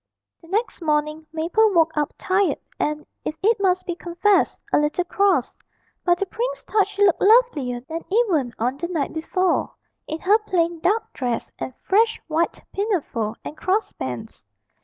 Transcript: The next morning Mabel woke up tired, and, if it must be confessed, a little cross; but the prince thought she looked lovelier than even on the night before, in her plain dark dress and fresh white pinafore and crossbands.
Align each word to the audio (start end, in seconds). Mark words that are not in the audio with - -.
The 0.41 0.47
next 0.47 0.81
morning 0.81 1.27
Mabel 1.31 1.71
woke 1.75 1.95
up 1.95 2.11
tired, 2.17 2.57
and, 2.79 3.05
if 3.23 3.35
it 3.43 3.57
must 3.59 3.85
be 3.85 3.93
confessed, 3.93 4.63
a 4.73 4.79
little 4.79 5.03
cross; 5.05 5.59
but 6.03 6.17
the 6.17 6.25
prince 6.25 6.63
thought 6.63 6.87
she 6.87 7.05
looked 7.05 7.21
lovelier 7.21 7.81
than 7.81 8.03
even 8.11 8.51
on 8.57 8.77
the 8.77 8.87
night 8.87 9.13
before, 9.13 9.75
in 10.07 10.19
her 10.21 10.39
plain 10.39 10.79
dark 10.79 11.13
dress 11.13 11.51
and 11.59 11.75
fresh 11.83 12.19
white 12.25 12.63
pinafore 12.73 13.35
and 13.45 13.55
crossbands. 13.55 14.43